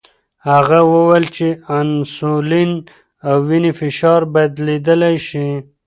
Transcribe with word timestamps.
هغه 0.49 0.79
وویل 0.93 1.25
چې 1.35 1.47
انسولین 1.79 2.71
او 3.27 3.37
وینې 3.47 3.71
فشار 3.79 4.21
بدلیدلی 4.33 5.15
شي. 5.27 5.47